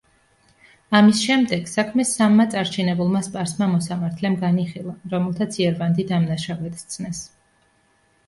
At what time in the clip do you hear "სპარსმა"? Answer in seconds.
3.27-3.67